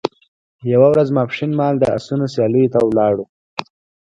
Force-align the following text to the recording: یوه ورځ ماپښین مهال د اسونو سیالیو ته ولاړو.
یوه 0.73 0.87
ورځ 0.93 1.07
ماپښین 1.15 1.51
مهال 1.59 1.75
د 1.79 1.85
اسونو 1.97 2.25
سیالیو 2.33 2.71
ته 2.73 2.79
ولاړو. 2.83 3.25